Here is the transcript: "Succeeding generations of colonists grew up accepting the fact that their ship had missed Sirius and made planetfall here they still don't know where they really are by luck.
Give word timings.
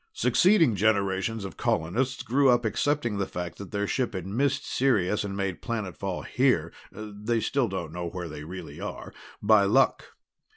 "Succeeding 0.13 0.75
generations 0.75 1.45
of 1.45 1.57
colonists 1.57 2.23
grew 2.23 2.49
up 2.49 2.65
accepting 2.65 3.19
the 3.19 3.27
fact 3.27 3.59
that 3.59 3.69
their 3.69 3.85
ship 3.85 4.15
had 4.15 4.25
missed 4.25 4.65
Sirius 4.65 5.23
and 5.23 5.37
made 5.37 5.61
planetfall 5.61 6.23
here 6.25 6.73
they 6.91 7.39
still 7.39 7.67
don't 7.67 7.93
know 7.93 8.09
where 8.09 8.27
they 8.27 8.43
really 8.43 8.81
are 8.81 9.13
by 9.43 9.65
luck. 9.65 10.05